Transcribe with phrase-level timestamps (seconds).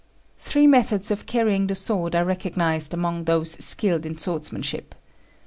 [0.39, 4.95] Three methods of carrying the sword are recognized amongst those skilled in swordsmanship.